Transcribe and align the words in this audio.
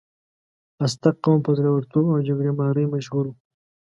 ازتک 0.85 1.15
قوم 1.23 1.39
په 1.45 1.51
زړورتوب 1.57 2.05
او 2.13 2.19
جګړې 2.27 2.51
مارۍ 2.59 2.85
مشهور 2.93 3.25
و. 3.27 3.33